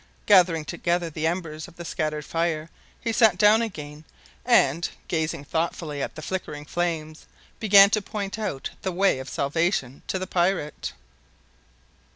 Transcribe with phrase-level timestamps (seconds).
[0.25, 4.03] Gathering together the embers of the scattered fire, he sat down again,
[4.43, 7.27] and, gazing thoughtfully at the flickering flames,
[7.59, 10.93] began to point out the way of salvation to the pirate.